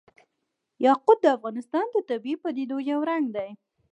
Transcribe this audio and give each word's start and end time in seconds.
یاقوت 0.85 1.17
د 1.21 1.25
افغانستان 1.37 1.85
د 1.91 1.97
طبیعي 2.09 2.37
پدیدو 2.43 2.77
یو 2.91 2.99
رنګ 3.09 3.25
دی. 3.35 3.49